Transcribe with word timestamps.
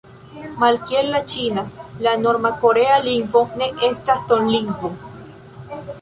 Malkiel 0.61 1.09
la 1.15 1.19
ĉina, 1.33 1.65
la 2.07 2.15
norma 2.23 2.53
korea 2.65 2.97
lingvo 3.09 3.45
ne 3.63 3.69
estas 3.91 4.25
tonlingvo. 4.33 4.93